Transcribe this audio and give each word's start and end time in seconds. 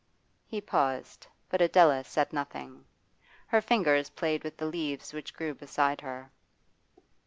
He 0.47 0.59
paused, 0.61 1.27
but 1.49 1.61
Adela 1.61 2.03
said 2.03 2.33
nothing. 2.33 2.85
Her 3.45 3.61
fingers 3.61 4.09
played 4.09 4.43
with 4.43 4.57
the 4.57 4.65
leaves 4.65 5.13
which 5.13 5.35
grew 5.35 5.53
beside 5.53 6.01
her. 6.01 6.31